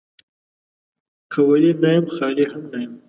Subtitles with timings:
[1.31, 2.93] که ولي نه يم، خالي هم نه يم.